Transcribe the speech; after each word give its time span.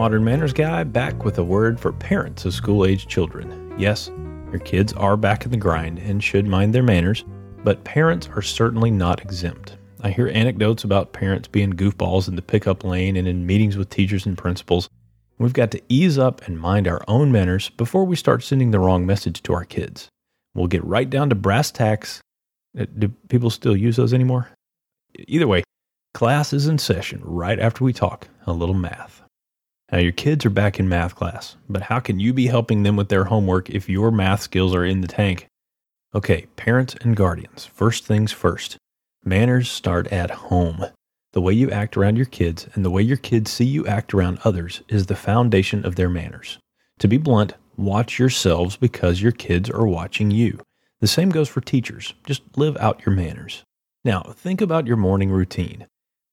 Modern 0.00 0.24
Manners 0.24 0.54
Guy 0.54 0.82
back 0.82 1.26
with 1.26 1.36
a 1.36 1.44
word 1.44 1.78
for 1.78 1.92
parents 1.92 2.46
of 2.46 2.54
school 2.54 2.86
age 2.86 3.06
children. 3.06 3.74
Yes, 3.78 4.10
your 4.50 4.58
kids 4.60 4.94
are 4.94 5.14
back 5.14 5.44
in 5.44 5.50
the 5.50 5.58
grind 5.58 5.98
and 5.98 6.24
should 6.24 6.46
mind 6.46 6.74
their 6.74 6.82
manners, 6.82 7.22
but 7.64 7.84
parents 7.84 8.26
are 8.34 8.40
certainly 8.40 8.90
not 8.90 9.20
exempt. 9.20 9.76
I 10.00 10.10
hear 10.10 10.28
anecdotes 10.28 10.84
about 10.84 11.12
parents 11.12 11.48
being 11.48 11.74
goofballs 11.74 12.28
in 12.28 12.36
the 12.36 12.40
pickup 12.40 12.82
lane 12.82 13.14
and 13.14 13.28
in 13.28 13.44
meetings 13.44 13.76
with 13.76 13.90
teachers 13.90 14.24
and 14.24 14.38
principals. 14.38 14.88
We've 15.36 15.52
got 15.52 15.70
to 15.72 15.82
ease 15.90 16.16
up 16.16 16.48
and 16.48 16.58
mind 16.58 16.88
our 16.88 17.04
own 17.06 17.30
manners 17.30 17.68
before 17.68 18.06
we 18.06 18.16
start 18.16 18.42
sending 18.42 18.70
the 18.70 18.80
wrong 18.80 19.04
message 19.04 19.42
to 19.42 19.52
our 19.52 19.66
kids. 19.66 20.08
We'll 20.54 20.66
get 20.66 20.82
right 20.82 21.10
down 21.10 21.28
to 21.28 21.34
brass 21.34 21.70
tacks. 21.70 22.22
Uh, 22.74 22.86
do 22.98 23.10
people 23.28 23.50
still 23.50 23.76
use 23.76 23.96
those 23.96 24.14
anymore? 24.14 24.48
Either 25.28 25.46
way, 25.46 25.62
class 26.14 26.54
is 26.54 26.68
in 26.68 26.78
session 26.78 27.20
right 27.22 27.60
after 27.60 27.84
we 27.84 27.92
talk 27.92 28.28
a 28.46 28.54
little 28.54 28.74
math. 28.74 29.20
Now, 29.92 29.98
your 29.98 30.12
kids 30.12 30.46
are 30.46 30.50
back 30.50 30.78
in 30.78 30.88
math 30.88 31.16
class, 31.16 31.56
but 31.68 31.82
how 31.82 31.98
can 31.98 32.20
you 32.20 32.32
be 32.32 32.46
helping 32.46 32.84
them 32.84 32.96
with 32.96 33.08
their 33.08 33.24
homework 33.24 33.68
if 33.70 33.88
your 33.88 34.12
math 34.12 34.42
skills 34.42 34.74
are 34.74 34.84
in 34.84 35.00
the 35.00 35.08
tank? 35.08 35.48
Okay, 36.14 36.46
parents 36.56 36.94
and 37.00 37.16
guardians, 37.16 37.66
first 37.66 38.04
things 38.04 38.30
first. 38.30 38.76
Manners 39.24 39.70
start 39.70 40.06
at 40.08 40.30
home. 40.30 40.84
The 41.32 41.40
way 41.40 41.52
you 41.52 41.70
act 41.70 41.96
around 41.96 42.16
your 42.16 42.26
kids 42.26 42.68
and 42.74 42.84
the 42.84 42.90
way 42.90 43.02
your 43.02 43.16
kids 43.16 43.50
see 43.50 43.64
you 43.64 43.86
act 43.86 44.14
around 44.14 44.38
others 44.44 44.82
is 44.88 45.06
the 45.06 45.16
foundation 45.16 45.84
of 45.84 45.96
their 45.96 46.08
manners. 46.08 46.58
To 47.00 47.08
be 47.08 47.18
blunt, 47.18 47.54
watch 47.76 48.18
yourselves 48.18 48.76
because 48.76 49.22
your 49.22 49.32
kids 49.32 49.70
are 49.70 49.86
watching 49.86 50.30
you. 50.30 50.60
The 51.00 51.06
same 51.06 51.30
goes 51.30 51.48
for 51.48 51.60
teachers. 51.60 52.14
Just 52.26 52.42
live 52.56 52.76
out 52.76 53.04
your 53.06 53.14
manners. 53.14 53.64
Now, 54.04 54.22
think 54.36 54.60
about 54.60 54.86
your 54.86 54.96
morning 54.96 55.30
routine. 55.30 55.86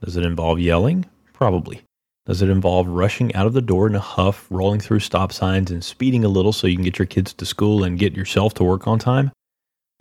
Does 0.04 0.16
it 0.16 0.26
involve 0.26 0.60
yelling? 0.60 1.06
Probably. 1.34 1.82
Does 2.28 2.42
it 2.42 2.50
involve 2.50 2.88
rushing 2.90 3.34
out 3.36 3.48
of 3.48 3.54
the 3.54 3.62
door 3.62 3.88
in 3.88 3.96
a 3.96 4.02
huff, 4.02 4.48
rolling 4.50 4.82
through 4.82 5.00
stop 5.00 5.32
signs, 5.32 5.72
and 5.72 5.82
speeding 5.82 6.26
a 6.26 6.30
little 6.30 6.52
so 6.52 6.68
you 6.68 6.76
can 6.76 6.84
get 6.84 7.00
your 7.00 7.06
kids 7.06 7.32
to 7.32 7.46
school 7.46 7.86
and 7.86 7.98
get 7.98 8.18
yourself 8.18 8.54
to 8.56 8.66
work 8.66 8.86
on 8.86 9.00
time? 9.00 9.32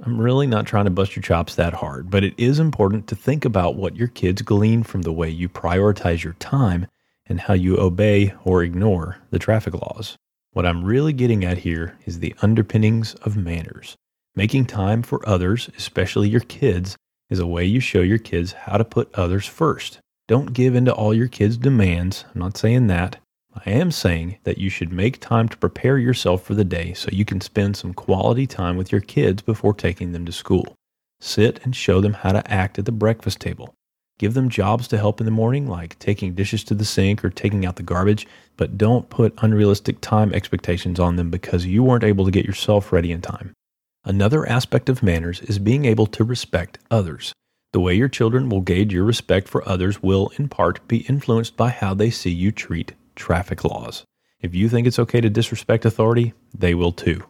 I'm 0.04 0.20
really 0.20 0.48
not 0.48 0.66
trying 0.66 0.86
to 0.86 0.90
bust 0.90 1.14
your 1.14 1.22
chops 1.22 1.54
that 1.54 1.74
hard, 1.74 2.10
but 2.10 2.24
it 2.24 2.34
is 2.36 2.58
important 2.58 3.06
to 3.06 3.14
think 3.14 3.44
about 3.44 3.76
what 3.76 3.94
your 3.94 4.08
kids 4.08 4.42
glean 4.42 4.82
from 4.82 5.02
the 5.02 5.12
way 5.12 5.30
you 5.30 5.48
prioritize 5.48 6.24
your 6.24 6.32
time 6.34 6.88
and 7.26 7.42
how 7.42 7.54
you 7.54 7.78
obey 7.78 8.34
or 8.44 8.64
ignore 8.64 9.18
the 9.30 9.38
traffic 9.38 9.74
laws. 9.74 10.16
What 10.52 10.66
I'm 10.66 10.84
really 10.84 11.12
getting 11.12 11.44
at 11.44 11.58
here 11.58 11.96
is 12.06 12.18
the 12.18 12.34
underpinnings 12.42 13.14
of 13.22 13.36
manners. 13.36 13.94
Making 14.34 14.66
time 14.66 15.02
for 15.02 15.26
others, 15.28 15.70
especially 15.78 16.28
your 16.28 16.40
kids, 16.40 16.96
is 17.30 17.38
a 17.38 17.46
way 17.46 17.64
you 17.64 17.78
show 17.78 18.00
your 18.00 18.18
kids 18.18 18.52
how 18.52 18.78
to 18.78 18.84
put 18.84 19.14
others 19.14 19.46
first. 19.46 20.00
Don't 20.28 20.52
give 20.52 20.74
in 20.74 20.84
to 20.86 20.94
all 20.94 21.14
your 21.14 21.28
kids' 21.28 21.56
demands. 21.56 22.24
I'm 22.34 22.40
not 22.40 22.56
saying 22.56 22.88
that. 22.88 23.18
I 23.54 23.70
am 23.70 23.92
saying 23.92 24.38
that 24.42 24.58
you 24.58 24.68
should 24.68 24.92
make 24.92 25.20
time 25.20 25.48
to 25.48 25.56
prepare 25.56 25.98
yourself 25.98 26.42
for 26.42 26.54
the 26.54 26.64
day 26.64 26.92
so 26.94 27.08
you 27.12 27.24
can 27.24 27.40
spend 27.40 27.76
some 27.76 27.94
quality 27.94 28.46
time 28.46 28.76
with 28.76 28.90
your 28.90 29.00
kids 29.00 29.40
before 29.40 29.72
taking 29.72 30.12
them 30.12 30.26
to 30.26 30.32
school. 30.32 30.74
Sit 31.20 31.60
and 31.64 31.74
show 31.74 32.00
them 32.00 32.12
how 32.12 32.32
to 32.32 32.50
act 32.50 32.78
at 32.78 32.84
the 32.84 32.92
breakfast 32.92 33.40
table. 33.40 33.72
Give 34.18 34.34
them 34.34 34.48
jobs 34.48 34.88
to 34.88 34.98
help 34.98 35.20
in 35.20 35.26
the 35.26 35.30
morning, 35.30 35.68
like 35.68 35.98
taking 35.98 36.34
dishes 36.34 36.64
to 36.64 36.74
the 36.74 36.84
sink 36.84 37.24
or 37.24 37.30
taking 37.30 37.64
out 37.64 37.76
the 37.76 37.82
garbage, 37.82 38.26
but 38.56 38.76
don't 38.76 39.08
put 39.10 39.34
unrealistic 39.42 40.00
time 40.00 40.34
expectations 40.34 40.98
on 40.98 41.16
them 41.16 41.30
because 41.30 41.66
you 41.66 41.82
weren't 41.82 42.04
able 42.04 42.24
to 42.24 42.30
get 42.30 42.46
yourself 42.46 42.92
ready 42.92 43.12
in 43.12 43.20
time. 43.20 43.52
Another 44.04 44.46
aspect 44.48 44.88
of 44.88 45.02
manners 45.02 45.40
is 45.42 45.58
being 45.58 45.84
able 45.84 46.06
to 46.06 46.24
respect 46.24 46.78
others. 46.90 47.32
The 47.76 47.80
way 47.80 47.92
your 47.92 48.08
children 48.08 48.48
will 48.48 48.62
gauge 48.62 48.94
your 48.94 49.04
respect 49.04 49.48
for 49.48 49.68
others 49.68 50.02
will, 50.02 50.32
in 50.38 50.48
part, 50.48 50.88
be 50.88 51.00
influenced 51.10 51.58
by 51.58 51.68
how 51.68 51.92
they 51.92 52.08
see 52.08 52.30
you 52.30 52.50
treat 52.50 52.94
traffic 53.16 53.64
laws. 53.64 54.02
If 54.40 54.54
you 54.54 54.70
think 54.70 54.86
it's 54.86 54.98
okay 54.98 55.20
to 55.20 55.28
disrespect 55.28 55.84
authority, 55.84 56.32
they 56.58 56.74
will 56.74 56.90
too. 56.90 57.24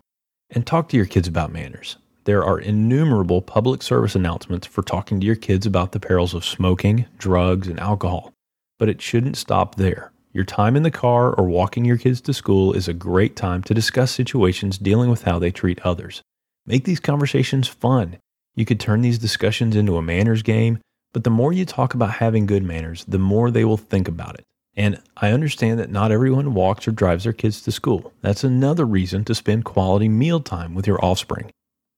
And 0.48 0.64
talk 0.64 0.88
to 0.90 0.96
your 0.96 1.06
kids 1.06 1.26
about 1.26 1.50
manners. 1.50 1.96
There 2.26 2.44
are 2.44 2.60
innumerable 2.60 3.42
public 3.42 3.82
service 3.82 4.14
announcements 4.14 4.68
for 4.68 4.84
talking 4.84 5.18
to 5.18 5.26
your 5.26 5.34
kids 5.34 5.66
about 5.66 5.90
the 5.90 5.98
perils 5.98 6.32
of 6.32 6.44
smoking, 6.44 7.06
drugs, 7.18 7.66
and 7.66 7.80
alcohol. 7.80 8.32
But 8.78 8.88
it 8.88 9.02
shouldn't 9.02 9.36
stop 9.36 9.74
there. 9.74 10.12
Your 10.32 10.44
time 10.44 10.76
in 10.76 10.84
the 10.84 10.92
car 10.92 11.34
or 11.34 11.48
walking 11.48 11.84
your 11.84 11.98
kids 11.98 12.20
to 12.20 12.32
school 12.32 12.72
is 12.72 12.86
a 12.86 12.94
great 12.94 13.34
time 13.34 13.64
to 13.64 13.74
discuss 13.74 14.12
situations 14.12 14.78
dealing 14.78 15.10
with 15.10 15.24
how 15.24 15.40
they 15.40 15.50
treat 15.50 15.80
others. 15.80 16.22
Make 16.66 16.84
these 16.84 17.00
conversations 17.00 17.66
fun. 17.66 18.18
You 18.56 18.65
could 18.65 18.81
turn 18.81 19.03
these 19.03 19.19
discussions 19.19 19.77
into 19.77 19.97
a 19.97 20.03
manners 20.03 20.43
game, 20.43 20.81
but 21.12 21.25
the 21.25 21.31
more 21.31 21.53
you 21.53 21.65
talk 21.65 21.94
about 21.94 22.11
having 22.11 22.47
good 22.47 22.62
manners, 22.62 23.05
the 23.06 23.19
more 23.19 23.50
they 23.50 23.65
will 23.65 23.77
think 23.77 24.09
about 24.09 24.34
it. 24.34 24.44
And 24.75 25.00
I 25.17 25.31
understand 25.31 25.78
that 25.78 25.91
not 25.91 26.11
everyone 26.11 26.55
walks 26.55 26.89
or 26.89 26.93
drives 26.93 27.25
their 27.25 27.33
kids 27.33 27.62
to 27.62 27.72
school. 27.72 28.12
That's 28.22 28.44
another 28.44 28.84
reason 28.84 29.25
to 29.25 29.34
spend 29.34 29.65
quality 29.65 30.09
meal 30.09 30.41
time 30.41 30.75
with 30.75 30.87
your 30.87 31.03
offspring. 31.05 31.50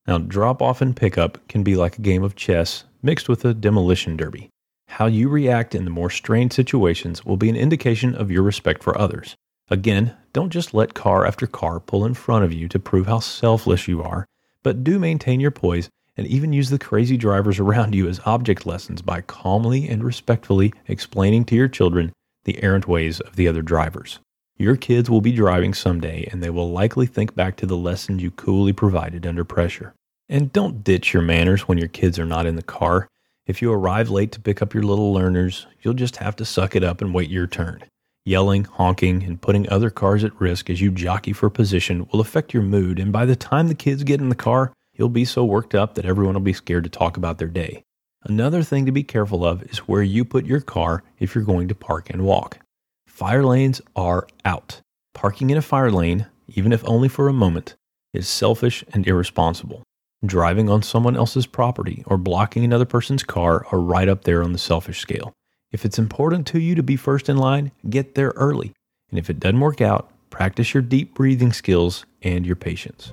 Now, 0.06 0.18
drop 0.18 0.62
off 0.62 0.80
and 0.80 0.96
pickup 0.96 1.46
can 1.48 1.62
be 1.62 1.74
like 1.74 1.98
a 1.98 2.02
game 2.02 2.22
of 2.22 2.36
chess 2.36 2.84
mixed 3.02 3.28
with 3.28 3.44
a 3.44 3.54
demolition 3.54 4.16
derby. 4.16 4.48
How 4.88 5.06
you 5.06 5.28
react 5.28 5.74
in 5.74 5.84
the 5.84 5.90
more 5.90 6.10
strained 6.10 6.52
situations 6.52 7.24
will 7.24 7.36
be 7.36 7.48
an 7.48 7.56
indication 7.56 8.14
of 8.14 8.30
your 8.30 8.42
respect 8.42 8.82
for 8.82 8.98
others. 8.98 9.36
Again, 9.70 10.16
don't 10.32 10.50
just 10.50 10.72
let 10.72 10.94
car 10.94 11.26
after 11.26 11.46
car 11.46 11.78
pull 11.78 12.04
in 12.04 12.14
front 12.14 12.44
of 12.44 12.52
you 12.52 12.68
to 12.68 12.78
prove 12.78 13.06
how 13.06 13.18
selfless 13.18 13.86
you 13.86 14.02
are, 14.02 14.24
but 14.62 14.82
do 14.82 14.98
maintain 14.98 15.40
your 15.40 15.50
poise 15.50 15.90
and 16.18 16.26
even 16.26 16.52
use 16.52 16.68
the 16.68 16.78
crazy 16.78 17.16
drivers 17.16 17.58
around 17.58 17.94
you 17.94 18.08
as 18.08 18.20
object 18.26 18.66
lessons 18.66 19.00
by 19.00 19.22
calmly 19.22 19.88
and 19.88 20.04
respectfully 20.04 20.74
explaining 20.88 21.44
to 21.44 21.54
your 21.54 21.68
children 21.68 22.12
the 22.44 22.62
errant 22.62 22.88
ways 22.88 23.20
of 23.20 23.36
the 23.36 23.46
other 23.46 23.62
drivers. 23.62 24.18
Your 24.56 24.74
kids 24.74 25.08
will 25.08 25.20
be 25.20 25.30
driving 25.30 25.72
someday, 25.72 26.28
and 26.32 26.42
they 26.42 26.50
will 26.50 26.70
likely 26.70 27.06
think 27.06 27.36
back 27.36 27.54
to 27.56 27.66
the 27.66 27.76
lessons 27.76 28.20
you 28.20 28.32
coolly 28.32 28.72
provided 28.72 29.24
under 29.24 29.44
pressure. 29.44 29.94
And 30.28 30.52
don't 30.52 30.82
ditch 30.82 31.14
your 31.14 31.22
manners 31.22 31.68
when 31.68 31.78
your 31.78 31.88
kids 31.88 32.18
are 32.18 32.26
not 32.26 32.44
in 32.44 32.56
the 32.56 32.62
car. 32.62 33.08
If 33.46 33.62
you 33.62 33.72
arrive 33.72 34.10
late 34.10 34.32
to 34.32 34.40
pick 34.40 34.60
up 34.60 34.74
your 34.74 34.82
little 34.82 35.12
learners, 35.12 35.68
you'll 35.80 35.94
just 35.94 36.16
have 36.16 36.34
to 36.36 36.44
suck 36.44 36.74
it 36.74 36.82
up 36.82 37.00
and 37.00 37.14
wait 37.14 37.30
your 37.30 37.46
turn. 37.46 37.84
Yelling, 38.24 38.64
honking, 38.64 39.22
and 39.22 39.40
putting 39.40 39.68
other 39.68 39.90
cars 39.90 40.24
at 40.24 40.38
risk 40.40 40.68
as 40.68 40.80
you 40.80 40.90
jockey 40.90 41.32
for 41.32 41.48
position 41.48 42.08
will 42.12 42.20
affect 42.20 42.52
your 42.52 42.64
mood, 42.64 42.98
and 42.98 43.12
by 43.12 43.24
the 43.24 43.36
time 43.36 43.68
the 43.68 43.74
kids 43.74 44.02
get 44.02 44.20
in 44.20 44.28
the 44.28 44.34
car, 44.34 44.72
you'll 44.98 45.08
be 45.08 45.24
so 45.24 45.44
worked 45.44 45.74
up 45.74 45.94
that 45.94 46.04
everyone 46.04 46.34
will 46.34 46.40
be 46.40 46.52
scared 46.52 46.84
to 46.84 46.90
talk 46.90 47.16
about 47.16 47.38
their 47.38 47.48
day. 47.48 47.82
Another 48.24 48.62
thing 48.62 48.84
to 48.84 48.92
be 48.92 49.04
careful 49.04 49.44
of 49.44 49.62
is 49.62 49.78
where 49.78 50.02
you 50.02 50.24
put 50.24 50.44
your 50.44 50.60
car 50.60 51.04
if 51.20 51.34
you're 51.34 51.44
going 51.44 51.68
to 51.68 51.74
park 51.74 52.10
and 52.10 52.22
walk. 52.22 52.58
Fire 53.06 53.44
lanes 53.44 53.80
are 53.94 54.26
out. 54.44 54.80
Parking 55.14 55.50
in 55.50 55.56
a 55.56 55.62
fire 55.62 55.90
lane, 55.90 56.26
even 56.48 56.72
if 56.72 56.86
only 56.86 57.08
for 57.08 57.28
a 57.28 57.32
moment, 57.32 57.76
is 58.12 58.28
selfish 58.28 58.84
and 58.92 59.06
irresponsible. 59.06 59.82
Driving 60.26 60.68
on 60.68 60.82
someone 60.82 61.16
else's 61.16 61.46
property 61.46 62.02
or 62.06 62.18
blocking 62.18 62.64
another 62.64 62.84
person's 62.84 63.22
car 63.22 63.64
are 63.70 63.78
right 63.78 64.08
up 64.08 64.24
there 64.24 64.42
on 64.42 64.52
the 64.52 64.58
selfish 64.58 64.98
scale. 64.98 65.32
If 65.70 65.84
it's 65.84 65.98
important 65.98 66.46
to 66.48 66.58
you 66.58 66.74
to 66.74 66.82
be 66.82 66.96
first 66.96 67.28
in 67.28 67.36
line, 67.36 67.70
get 67.88 68.14
there 68.14 68.32
early. 68.34 68.72
And 69.10 69.18
if 69.18 69.30
it 69.30 69.38
doesn't 69.38 69.60
work 69.60 69.80
out, 69.80 70.10
practice 70.30 70.74
your 70.74 70.82
deep 70.82 71.14
breathing 71.14 71.52
skills 71.52 72.04
and 72.22 72.44
your 72.44 72.56
patience. 72.56 73.12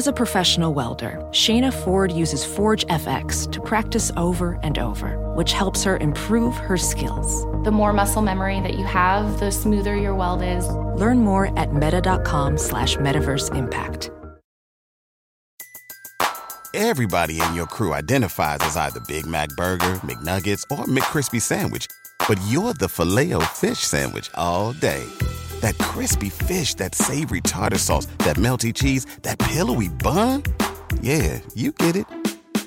As 0.00 0.06
a 0.06 0.14
professional 0.14 0.72
welder, 0.72 1.22
Shayna 1.30 1.70
Ford 1.70 2.10
uses 2.10 2.42
Forge 2.42 2.86
FX 2.86 3.52
to 3.52 3.60
practice 3.60 4.10
over 4.16 4.58
and 4.62 4.78
over, 4.78 5.18
which 5.34 5.52
helps 5.52 5.84
her 5.84 5.98
improve 5.98 6.56
her 6.56 6.78
skills. 6.78 7.44
The 7.64 7.70
more 7.70 7.92
muscle 7.92 8.22
memory 8.22 8.62
that 8.62 8.78
you 8.78 8.84
have, 8.86 9.38
the 9.38 9.52
smoother 9.52 9.94
your 9.94 10.14
weld 10.14 10.42
is. 10.42 10.66
Learn 10.96 11.18
more 11.18 11.52
at 11.58 11.74
meta.com 11.74 12.56
slash 12.56 12.96
metaverse 12.96 13.54
impact. 13.54 14.10
Everybody 16.72 17.42
in 17.42 17.52
your 17.52 17.66
crew 17.66 17.92
identifies 17.92 18.60
as 18.62 18.78
either 18.78 19.00
Big 19.00 19.26
Mac 19.26 19.50
Burger, 19.50 20.00
McNuggets, 20.08 20.62
or 20.70 20.86
McCrispy 20.86 21.42
Sandwich. 21.42 21.86
But 22.26 22.38
you're 22.48 22.72
the 22.72 22.88
Filet-O-Fish 22.88 23.80
Sandwich 23.80 24.30
all 24.34 24.72
day. 24.72 25.04
That 25.60 25.78
crispy 25.78 26.28
fish, 26.30 26.74
that 26.74 26.94
savory 26.94 27.40
tartar 27.40 27.78
sauce, 27.78 28.06
that 28.18 28.36
melty 28.36 28.74
cheese, 28.74 29.06
that 29.22 29.38
pillowy 29.38 29.88
bun. 29.88 30.42
Yeah, 31.00 31.40
you 31.54 31.72
get 31.72 31.96
it. 31.96 32.06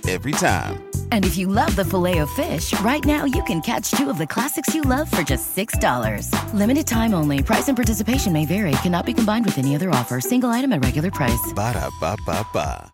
Every 0.10 0.34
time. 0.34 0.84
And 1.14 1.24
if 1.26 1.38
you 1.38 1.48
love 1.48 1.74
the 1.78 1.86
filet 1.86 2.18
of 2.18 2.30
fish, 2.32 2.78
right 2.82 3.04
now 3.06 3.24
you 3.24 3.42
can 3.44 3.62
catch 3.62 3.92
two 3.92 4.10
of 4.10 4.18
the 4.18 4.28
classics 4.28 4.76
you 4.76 4.82
love 4.82 5.10
for 5.10 5.22
just 5.24 5.56
$6. 5.56 6.28
Limited 6.54 6.86
time 6.86 7.14
only. 7.14 7.42
Price 7.42 7.70
and 7.70 7.78
participation 7.78 8.34
may 8.34 8.46
vary. 8.46 8.72
Cannot 8.84 9.06
be 9.06 9.14
combined 9.14 9.46
with 9.46 9.58
any 9.58 9.76
other 9.76 9.90
offer. 9.92 10.20
Single 10.20 10.50
item 10.50 10.74
at 10.74 10.84
regular 10.84 11.10
price. 11.10 11.54
Ba 11.56 11.74
da 11.74 11.90
ba 12.02 12.18
ba 12.26 12.46
ba. 12.52 12.92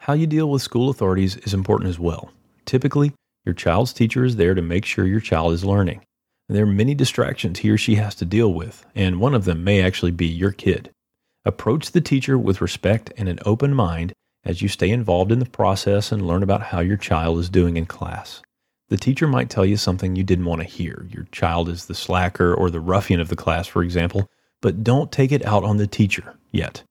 How 0.00 0.14
you 0.14 0.26
deal 0.26 0.48
with 0.50 0.62
school 0.62 0.88
authorities 0.88 1.36
is 1.36 1.52
important 1.52 1.90
as 1.90 1.98
well. 1.98 2.30
Typically, 2.64 3.12
your 3.44 3.54
child's 3.54 3.92
teacher 3.92 4.24
is 4.24 4.36
there 4.36 4.54
to 4.54 4.62
make 4.62 4.86
sure 4.86 5.06
your 5.06 5.20
child 5.20 5.52
is 5.52 5.64
learning. 5.64 6.02
There 6.50 6.64
are 6.64 6.66
many 6.66 6.94
distractions 6.94 7.58
he 7.58 7.68
or 7.68 7.76
she 7.76 7.96
has 7.96 8.14
to 8.16 8.24
deal 8.24 8.52
with, 8.52 8.86
and 8.94 9.20
one 9.20 9.34
of 9.34 9.44
them 9.44 9.64
may 9.64 9.82
actually 9.82 10.12
be 10.12 10.26
your 10.26 10.50
kid. 10.50 10.90
Approach 11.44 11.90
the 11.90 12.00
teacher 12.00 12.38
with 12.38 12.62
respect 12.62 13.12
and 13.18 13.28
an 13.28 13.38
open 13.44 13.74
mind 13.74 14.14
as 14.44 14.62
you 14.62 14.68
stay 14.68 14.88
involved 14.88 15.30
in 15.30 15.40
the 15.40 15.46
process 15.46 16.10
and 16.10 16.26
learn 16.26 16.42
about 16.42 16.62
how 16.62 16.80
your 16.80 16.96
child 16.96 17.38
is 17.38 17.50
doing 17.50 17.76
in 17.76 17.84
class. 17.84 18.40
The 18.88 18.96
teacher 18.96 19.28
might 19.28 19.50
tell 19.50 19.66
you 19.66 19.76
something 19.76 20.16
you 20.16 20.24
didn't 20.24 20.46
want 20.46 20.62
to 20.62 20.66
hear. 20.66 21.06
Your 21.10 21.24
child 21.32 21.68
is 21.68 21.84
the 21.84 21.94
slacker 21.94 22.54
or 22.54 22.70
the 22.70 22.80
ruffian 22.80 23.20
of 23.20 23.28
the 23.28 23.36
class, 23.36 23.66
for 23.66 23.82
example, 23.82 24.26
but 24.62 24.82
don't 24.82 25.12
take 25.12 25.32
it 25.32 25.44
out 25.44 25.64
on 25.64 25.76
the 25.76 25.86
teacher 25.86 26.34
yet. 26.50 26.82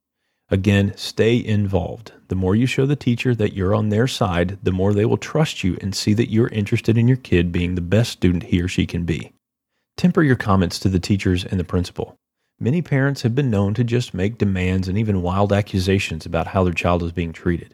Again, 0.50 0.94
stay 0.96 1.44
involved. 1.44 2.14
The 2.28 2.36
more 2.36 2.56
you 2.56 2.68
show 2.68 2.86
the 2.86 2.96
teacher 2.96 3.34
that 3.34 3.54
you're 3.54 3.74
on 3.74 3.90
their 3.90 4.08
side, 4.08 4.60
the 4.62 4.72
more 4.72 4.94
they 4.94 5.06
will 5.06 5.18
trust 5.18 5.64
you 5.64 5.78
and 5.82 5.96
see 5.96 6.14
that 6.14 6.32
you're 6.32 6.50
interested 6.50 6.96
in 6.96 7.08
your 7.08 7.18
kid 7.18 7.52
being 7.52 7.74
the 7.74 7.82
best 7.82 8.12
student 8.12 8.44
he 8.44 8.62
or 8.62 8.68
she 8.68 8.86
can 8.86 9.04
be. 9.04 9.34
Temper 9.98 10.22
your 10.22 10.36
comments 10.36 10.78
to 10.78 10.90
the 10.90 11.00
teachers 11.00 11.44
and 11.44 11.60
the 11.60 11.64
principal. 11.64 12.16
Many 12.60 12.84
parents 12.84 13.24
have 13.24 13.34
been 13.34 13.50
known 13.50 13.74
to 13.74 13.84
just 13.84 14.14
make 14.14 14.38
demands 14.38 14.88
and 14.88 14.96
even 14.96 15.24
wild 15.24 15.52
accusations 15.52 16.24
about 16.24 16.46
how 16.46 16.64
their 16.64 16.74
child 16.74 17.02
is 17.02 17.12
being 17.12 17.34
treated. 17.34 17.74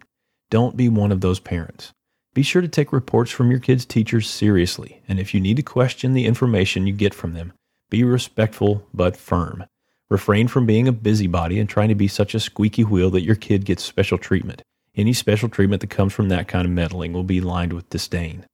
Don't 0.50 0.78
be 0.78 0.88
one 0.88 1.12
of 1.12 1.20
those 1.20 1.42
parents. 1.42 1.92
Be 2.34 2.42
sure 2.42 2.62
to 2.62 2.70
take 2.70 2.94
reports 2.94 3.30
from 3.30 3.52
your 3.52 3.60
kids' 3.60 3.86
teachers 3.86 4.30
seriously, 4.30 5.02
and 5.06 5.20
if 5.20 5.34
you 5.34 5.42
need 5.42 5.58
to 5.58 5.64
question 5.64 6.14
the 6.14 6.26
information 6.26 6.88
you 6.88 6.94
get 6.94 7.14
from 7.14 7.34
them, 7.34 7.52
be 7.90 8.06
respectful 8.06 8.88
but 8.94 9.18
firm. 9.18 9.66
Refrain 10.10 10.48
from 10.48 10.66
being 10.66 10.88
a 10.88 10.94
busybody 10.94 11.60
and 11.60 11.68
trying 11.68 11.90
to 11.90 11.96
be 11.96 12.08
such 12.08 12.34
a 12.34 12.40
squeaky 12.40 12.86
wheel 12.86 13.10
that 13.10 13.24
your 13.24 13.36
kid 13.36 13.66
gets 13.66 13.84
special 13.84 14.18
treatment. 14.18 14.62
Any 14.96 15.12
special 15.12 15.50
treatment 15.50 15.82
that 15.82 15.90
comes 15.90 16.14
from 16.14 16.30
that 16.30 16.48
kind 16.48 16.66
of 16.66 16.72
meddling 16.72 17.12
will 17.12 17.24
be 17.24 17.42
lined 17.42 17.74
with 17.74 17.90
disdain. 17.90 18.46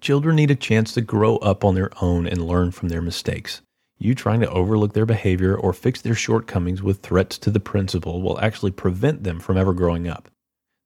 Children 0.00 0.36
need 0.36 0.50
a 0.50 0.56
chance 0.56 0.94
to 0.94 1.00
grow 1.00 1.38
up 1.38 1.64
on 1.64 1.74
their 1.74 1.90
own 2.00 2.26
and 2.26 2.46
learn 2.46 2.70
from 2.70 2.88
their 2.88 3.02
mistakes. 3.02 3.62
You 3.98 4.14
trying 4.14 4.40
to 4.40 4.50
overlook 4.50 4.92
their 4.92 5.06
behavior 5.06 5.56
or 5.56 5.72
fix 5.72 6.00
their 6.00 6.14
shortcomings 6.14 6.82
with 6.82 7.00
threats 7.00 7.36
to 7.38 7.50
the 7.50 7.58
principal 7.58 8.22
will 8.22 8.38
actually 8.40 8.70
prevent 8.70 9.24
them 9.24 9.40
from 9.40 9.56
ever 9.56 9.74
growing 9.74 10.06
up. 10.06 10.28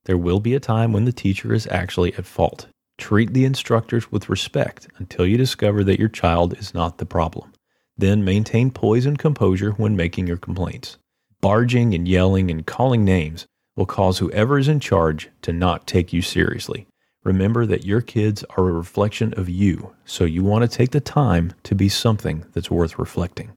There 0.06 0.17
will 0.17 0.41
be 0.41 0.55
a 0.55 0.61
time 0.61 0.93
when 0.93 1.05
the 1.05 1.12
teacher 1.12 1.53
is 1.53 1.67
actually 1.67 2.14
at 2.14 2.25
fault. 2.25 2.69
Treat 2.97 3.35
the 3.35 3.44
instructors 3.44 4.11
with 4.11 4.31
respect 4.31 4.88
until 4.97 5.26
you 5.26 5.37
discover 5.37 5.85
that 5.85 6.00
your 6.00 6.09
child 6.09 6.56
is 6.59 6.73
not 6.73 6.97
the 6.97 7.06
problem. 7.06 7.53
Then 7.99 8.25
maintain 8.25 8.70
poise 8.70 9.05
and 9.05 9.19
composure 9.19 9.73
when 9.73 9.94
making 9.94 10.26
your 10.26 10.38
complaints. 10.38 10.97
Barging 11.43 11.94
and 11.94 12.09
yelling 12.09 12.50
and 12.50 12.67
calling 12.67 13.05
names 13.05 13.47
will 13.76 13.87
cause 13.87 14.19
whoever 14.19 14.59
is 14.59 14.69
in 14.69 14.81
charge 14.81 15.29
to 15.43 15.53
not 15.53 15.87
take 15.87 16.12
you 16.12 16.23
seriously. 16.23 16.87
Remember 17.25 17.67
that 17.67 17.87
your 17.87 18.01
kids 18.01 18.45
are 18.57 18.69
a 18.69 18.73
reflection 18.73 19.33
of 19.35 19.49
you, 19.49 19.95
so 20.05 20.25
you 20.25 20.43
want 20.43 20.69
to 20.69 20.77
take 20.77 20.91
the 20.91 21.01
time 21.01 21.53
to 21.63 21.75
be 21.75 21.89
something 21.89 22.45
that's 22.53 22.71
worth 22.71 22.99
reflecting. 22.99 23.53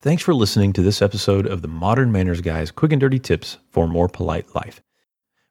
Thanks 0.00 0.22
for 0.22 0.34
listening 0.34 0.72
to 0.74 0.82
this 0.82 1.02
episode 1.02 1.46
of 1.46 1.62
the 1.62 1.68
Modern 1.68 2.12
Manners 2.12 2.40
Guy's 2.40 2.70
Quick 2.70 2.92
and 2.92 3.00
Dirty 3.00 3.18
Tips 3.18 3.58
for 3.70 3.86
a 3.86 3.88
More 3.88 4.08
Polite 4.08 4.54
Life. 4.54 4.80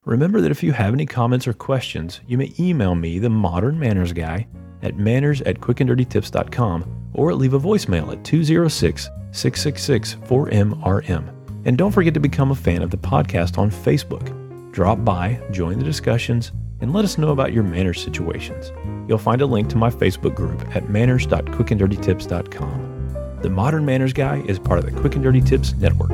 Remember 0.05 0.39
that 0.39 0.51
if 0.51 0.63
you 0.63 0.71
have 0.71 0.93
any 0.93 1.05
comments 1.05 1.45
or 1.45 1.51
questions, 1.51 2.21
you 2.25 2.37
may 2.37 2.53
email 2.57 2.95
me, 2.95 3.19
the 3.19 3.29
Modern 3.29 3.77
Manners 3.77 4.13
Guy, 4.13 4.47
at 4.81 4.97
manners 4.97 5.41
at 5.41 5.59
quickanddirtytips.com 5.59 7.09
or 7.13 7.33
leave 7.33 7.53
a 7.53 7.59
voicemail 7.59 8.13
at 8.13 8.23
206 8.23 9.09
666 9.31 10.15
4MRM. 10.27 11.33
And 11.65 11.77
don't 11.77 11.91
forget 11.91 12.13
to 12.13 12.19
become 12.21 12.51
a 12.51 12.55
fan 12.55 12.81
of 12.81 12.91
the 12.91 12.97
podcast 12.97 13.57
on 13.57 13.71
Facebook. 13.71 14.31
Drop 14.71 15.03
by, 15.03 15.41
join 15.51 15.79
the 15.79 15.85
discussions, 15.85 16.51
and 16.81 16.93
let 16.93 17.05
us 17.05 17.17
know 17.17 17.29
about 17.29 17.53
your 17.53 17.63
manners 17.63 18.01
situations. 18.01 18.73
You'll 19.07 19.17
find 19.17 19.41
a 19.41 19.45
link 19.45 19.69
to 19.69 19.77
my 19.77 19.89
Facebook 19.89 20.35
group 20.35 20.61
at 20.75 20.89
manners.quickanddirtytips.com. 20.89 23.39
The 23.41 23.49
Modern 23.49 23.85
Manners 23.85 24.13
Guy 24.13 24.43
is 24.47 24.59
part 24.59 24.79
of 24.79 24.85
the 24.85 24.91
Quick 24.91 25.15
and 25.15 25.23
Dirty 25.23 25.41
Tips 25.41 25.73
Network. 25.75 26.11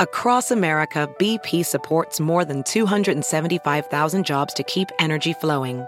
Across 0.00 0.50
America, 0.50 1.08
BP 1.18 1.64
supports 1.64 2.20
more 2.20 2.44
than 2.44 2.62
275,000 2.62 4.24
jobs 4.24 4.54
to 4.54 4.62
keep 4.62 4.88
energy 4.98 5.34
flowing. 5.34 5.86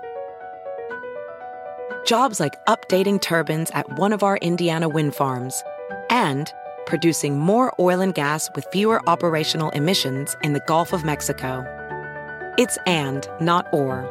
Jobs 2.04 2.38
like 2.38 2.54
updating 2.66 3.20
turbines 3.20 3.70
at 3.70 3.98
one 3.98 4.12
of 4.12 4.22
our 4.22 4.36
Indiana 4.38 4.88
wind 4.88 5.14
farms 5.14 5.62
and 6.10 6.52
producing 6.86 7.38
more 7.38 7.74
oil 7.78 8.00
and 8.00 8.14
gas 8.14 8.48
with 8.54 8.66
fewer 8.72 9.00
operational 9.08 9.70
emissions 9.70 10.36
in 10.42 10.52
the 10.52 10.62
Gulf 10.66 10.92
of 10.92 11.04
Mexico. 11.04 11.64
It's 12.58 12.78
and, 12.86 13.28
not 13.40 13.66
or. 13.72 14.08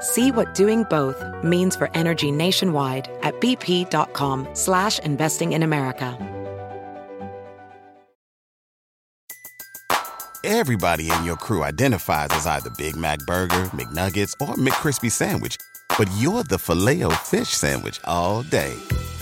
See 0.00 0.30
what 0.30 0.54
doing 0.54 0.84
both 0.84 1.22
means 1.44 1.76
for 1.76 1.90
energy 1.94 2.30
nationwide 2.30 3.10
at 3.22 3.40
bp.com 3.40 4.48
slash 4.54 4.98
investing 5.00 5.52
in 5.52 5.62
America. 5.62 6.16
Everybody 10.44 11.08
in 11.08 11.24
your 11.24 11.36
crew 11.36 11.62
identifies 11.62 12.30
as 12.32 12.48
either 12.48 12.70
Big 12.70 12.96
Mac 12.96 13.20
Burger, 13.20 13.64
McNuggets, 13.66 14.32
or 14.40 14.56
McCrispy 14.56 15.10
Sandwich. 15.10 15.56
But 15.96 16.10
you're 16.18 16.42
the 16.42 16.58
Filet-O-Fish 16.58 17.48
Sandwich 17.48 18.00
all 18.04 18.42
day. 18.42 18.76